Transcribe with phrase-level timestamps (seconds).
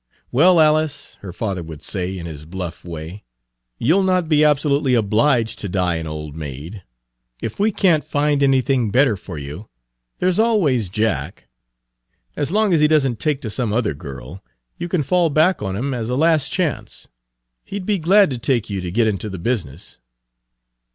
[0.31, 3.23] "Well, Alice," her father would say in his bluff way,
[3.77, 6.83] "you'll not be absolutely obliged to die an old maid.
[7.39, 9.69] If we can't find anything better for you,
[10.17, 11.47] there 's always Jack.
[12.35, 14.43] As long as he does n't take to some other girl,
[14.75, 17.07] you can fall back on him as a last chance.
[17.63, 19.99] He 'd be glad to take you to get into the business."